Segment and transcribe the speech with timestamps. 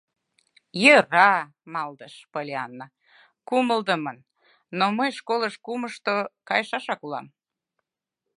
[0.83, 1.31] —Йӧра,—
[1.73, 2.87] малдыш Поллианна
[3.47, 4.17] кумылдымын,—
[4.77, 6.13] но мый школыш кумышто
[6.49, 7.27] кайышашак улам.